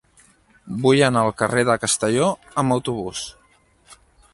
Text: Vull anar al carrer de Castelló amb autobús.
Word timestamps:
Vull 0.85 1.01
anar 1.09 1.23
al 1.27 1.35
carrer 1.43 1.67
de 1.71 1.77
Castelló 1.85 2.33
amb 2.63 2.79
autobús. 2.79 3.25